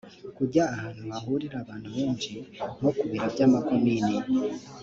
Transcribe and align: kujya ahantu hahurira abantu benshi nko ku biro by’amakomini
kujya 0.37 0.63
ahantu 0.75 1.03
hahurira 1.13 1.55
abantu 1.63 1.87
benshi 1.97 2.31
nko 2.77 2.89
ku 2.97 3.03
biro 3.09 3.27
by’amakomini 3.33 4.13